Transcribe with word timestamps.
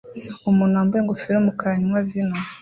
Umuntu 0.49 0.77
wambaye 0.79 1.01
ingofero 1.01 1.33
yumukara 1.35 1.73
anywa 1.75 1.99
vino 2.09 2.37